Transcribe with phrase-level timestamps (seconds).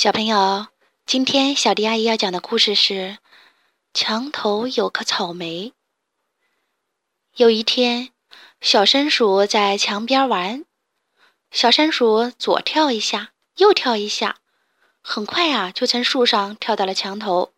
[0.00, 0.68] 小朋友，
[1.06, 2.92] 今天小迪阿姨要讲的故事是
[3.92, 5.70] 《墙头有颗草莓》。
[7.34, 8.10] 有一天，
[8.60, 10.64] 小山鼠在墙边玩，
[11.50, 14.36] 小山鼠左跳一下，右跳一下，
[15.02, 17.52] 很快啊，就从树上跳到了墙头，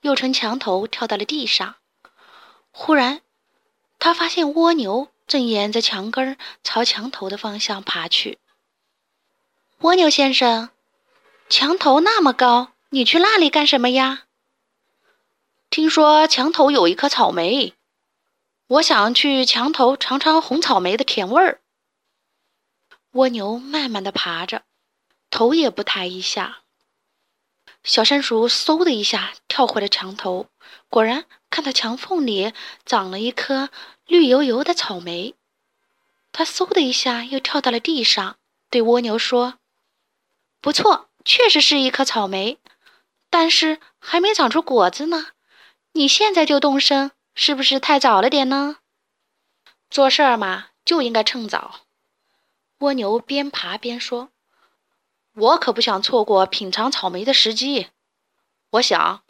[0.00, 1.76] 又从墙头跳到了地上。
[2.72, 3.20] 忽然，
[4.00, 8.40] 它发现蜗牛正沿着墙根儿朝墙头的方向爬去。
[9.82, 10.70] 蜗牛先生。
[11.48, 14.24] 墙头那么高，你去那里干什么呀？
[15.70, 17.72] 听说墙头有一棵草莓，
[18.66, 21.62] 我想去墙头尝尝红草莓的甜味儿。
[23.12, 24.64] 蜗牛慢慢的爬着，
[25.30, 26.58] 头也不抬一下。
[27.82, 30.48] 小山鼠嗖的一下跳回了墙头，
[30.90, 32.52] 果然看到墙缝里
[32.84, 33.70] 长了一颗
[34.06, 35.34] 绿油油的草莓。
[36.30, 38.36] 它嗖的一下又跳到了地上，
[38.68, 39.54] 对蜗牛说
[40.60, 42.58] ：“不错。”确实是一颗草莓，
[43.28, 45.26] 但是还没长出果子呢。
[45.92, 48.78] 你现在就动身，是不是太早了点呢？
[49.90, 51.80] 做事儿嘛，就应该趁早。
[52.78, 54.30] 蜗牛边爬边说
[55.36, 57.88] ：“我可不想错过品尝草莓的时机。
[58.70, 59.22] 我想，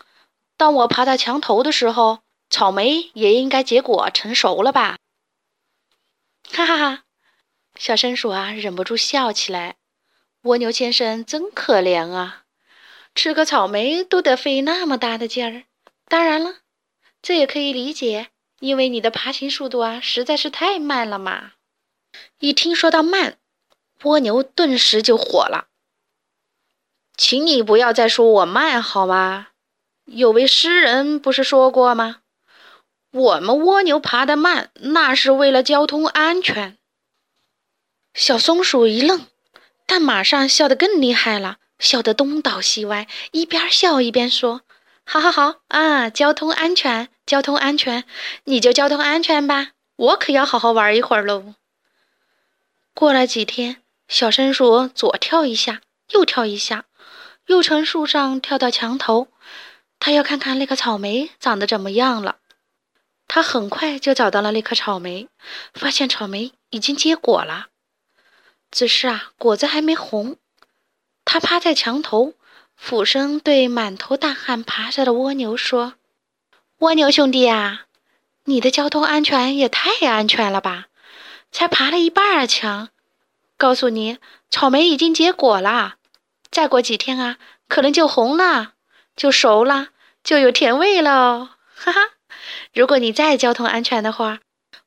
[0.57, 4.99] 当我爬到墙头的时候，草莓也应该结果成熟了吧？”
[6.55, 7.03] 哈哈哈，
[7.75, 9.78] 小松鼠啊，忍不住笑起来。
[10.43, 12.45] 蜗牛先生真可怜啊，
[13.15, 15.65] 吃个草莓都得费那么大的劲儿。
[16.07, 16.59] 当然了，
[17.21, 18.29] 这也可以理解，
[18.61, 21.53] 因为你的爬行速度啊实在是太慢了嘛。
[22.39, 23.37] 一听说到慢，
[24.05, 25.67] 蜗牛顿时就火了。
[27.17, 29.49] 请你不要再说我慢好吗？
[30.05, 32.23] 有位诗人不是说过吗？
[33.11, 36.79] 我们蜗牛爬得慢，那是为了交通安全。
[38.15, 39.27] 小松鼠一愣。
[39.91, 44.61] 但马上笑得更厉害了，笑得东倒西歪，一边笑一边说
[45.03, 48.05] ：“好好好啊，交通安全，交通安全，
[48.45, 51.55] 你就交通安全吧，我可要好好玩一会儿喽。”
[52.93, 53.79] 过了几天，
[54.09, 56.85] 小松鼠左跳一下，右跳一下，
[57.47, 59.29] 又从树上跳到墙头，
[59.99, 62.37] 它要看看那颗草莓长得怎么样了。
[63.27, 65.29] 它很快就找到了那颗草莓，
[65.73, 67.69] 发现草莓已经结果了。
[68.71, 70.37] 只是啊，果子还没红。
[71.25, 72.35] 他趴在墙头，
[72.77, 75.95] 俯身对满头大汗爬着的蜗牛说
[76.79, 77.87] ：“蜗牛兄弟啊，
[78.45, 80.87] 你的交通安全也太安全了吧？
[81.51, 82.91] 才爬了一半儿墙。
[83.57, 84.19] 告诉你，
[84.51, 85.97] 草莓已经结果了，
[86.51, 87.37] 再过几天啊，
[87.69, 88.75] 可能就红了，
[89.17, 89.89] 就熟了，
[90.23, 91.57] 就有甜味了。
[91.75, 92.01] 哈哈，
[92.73, 94.41] 如果你再交通安全的话，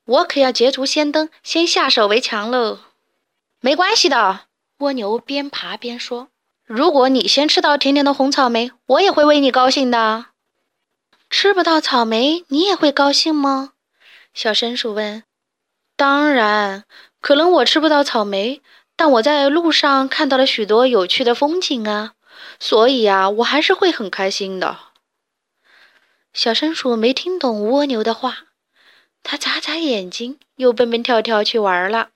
[0.06, 2.80] 我可要捷足先登，先下手为强喽。”
[3.63, 4.47] 没关系的，
[4.79, 6.29] 蜗牛边爬边说
[6.66, 10.25] ：“如果你先吃到甜甜的红草莓，我也会为你高兴的。
[11.29, 13.73] 吃不到草莓，你也会高兴吗？”
[14.33, 15.23] 小松鼠问。
[15.95, 16.85] “当然，
[17.21, 18.63] 可能我吃不到草莓，
[18.95, 22.13] 但我在路上看到了许多有趣的风景啊，
[22.59, 24.79] 所以呀，我还是会很开心的。”
[26.33, 28.45] 小松鼠没听懂蜗牛的话，
[29.21, 32.09] 它眨眨眼睛，又蹦蹦跳跳去玩了。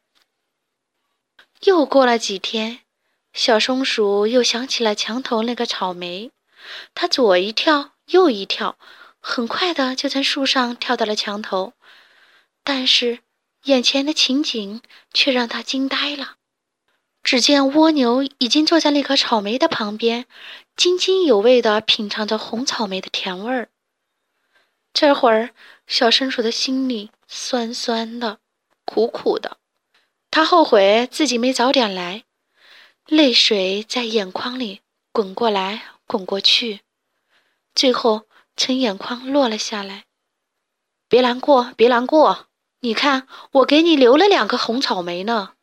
[1.65, 2.81] 又过了几天，
[3.33, 6.29] 小松鼠又想起了墙头那个草莓，
[6.93, 8.77] 它左一跳，右一跳，
[9.19, 11.73] 很快的就从树上跳到了墙头。
[12.63, 13.19] 但是，
[13.63, 16.35] 眼前的情景却让它惊呆了。
[17.23, 20.27] 只见蜗牛已经坐在那颗草莓的旁边，
[20.75, 23.69] 津津有味地品尝着红草莓的甜味儿。
[24.93, 25.49] 这会儿，
[25.87, 28.37] 小松鼠的心里酸酸的，
[28.85, 29.57] 苦苦的。
[30.35, 32.25] 他后悔自己没早点来，
[33.07, 34.81] 泪水在眼眶里
[35.13, 36.81] 滚过来滚过去，
[37.73, 38.23] 最后
[38.57, 40.03] 从眼眶落了下来。
[41.07, 42.47] 别难过，别难过，
[42.81, 45.53] 你看，我给你留了两个红草莓呢。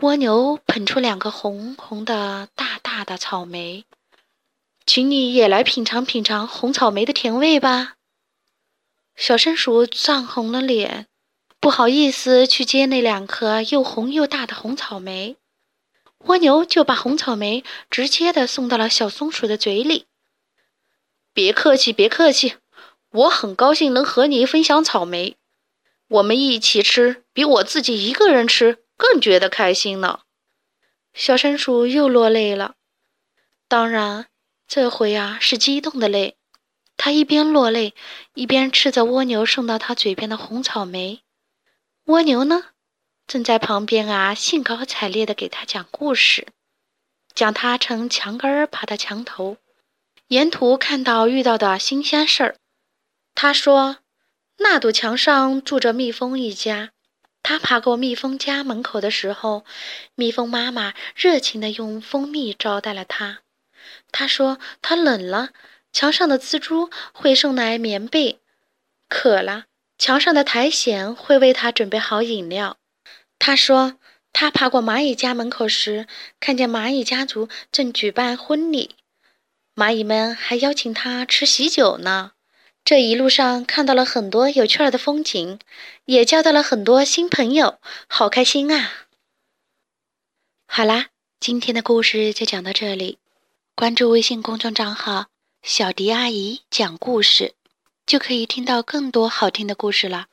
[0.00, 3.86] 蜗牛捧出两个红红的大大的草莓，
[4.84, 7.94] 请你也来品尝品尝红草莓的甜味吧。
[9.16, 11.06] 小松鼠涨红了脸。
[11.60, 15.36] 不好意思，去接那两颗又红又大的红草莓，
[16.18, 20.06] 蜗牛就把红草莓直接的送到了小松鼠的嘴里。
[21.32, 22.54] 别客气，别客气，
[23.10, 25.36] 我很高兴能和你分享草莓，
[26.06, 30.20] 我们一起吃，比我自己一个人吃更觉得开心呢。
[31.12, 32.76] 小松鼠又落泪了，
[33.66, 34.26] 当然，
[34.68, 36.36] 这回啊是激动的泪。
[36.96, 37.94] 它一边落泪，
[38.34, 41.20] 一边吃着蜗牛送到它嘴边的红草莓。
[42.08, 42.68] 蜗牛呢，
[43.26, 46.46] 正在旁边啊，兴高采烈地给他讲故事。
[47.34, 49.58] 讲它乘墙根儿爬到墙头，
[50.28, 52.56] 沿途看到遇到的新鲜事儿。
[53.34, 53.98] 他说
[54.56, 56.92] ：“那堵墙上住着蜜蜂一家。”
[57.44, 59.66] 他爬过蜜蜂家门口的时候，
[60.14, 63.40] 蜜蜂妈妈热情地用蜂蜜招待了他。
[64.10, 65.50] 他说：“他冷了，
[65.92, 68.38] 墙上的蜘蛛会送来棉被；
[69.10, 69.66] 渴了，
[69.98, 72.78] 墙上的苔藓会为他准备好饮料。”
[73.38, 73.98] 他说
[74.32, 76.06] ：“他爬过蚂蚁家门口时，
[76.40, 78.96] 看见蚂蚁家族正举办婚礼，
[79.74, 82.32] 蚂蚁们还邀请他吃喜酒呢。”
[82.84, 85.58] 这一路上看到了很多有趣儿的风景，
[86.06, 89.08] 也交到了很多新朋友，好开心啊！
[90.66, 91.08] 好啦，
[91.38, 93.18] 今天的故事就讲到这里。
[93.74, 95.26] 关注微信公众账号
[95.62, 97.52] “小迪阿姨讲故事”，
[98.08, 100.28] 就可以听到更多好听的故事了。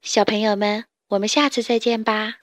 [0.00, 2.39] 小朋友们，我们下次再见吧。